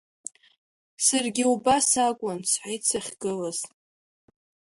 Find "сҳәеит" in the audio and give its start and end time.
2.49-2.83